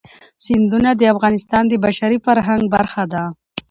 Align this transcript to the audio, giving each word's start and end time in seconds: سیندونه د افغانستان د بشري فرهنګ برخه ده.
سیندونه 0.45 0.89
د 0.95 1.01
افغانستان 1.13 1.63
د 1.67 1.73
بشري 1.85 2.17
فرهنګ 2.25 2.63
برخه 2.75 3.03
ده. 3.13 3.23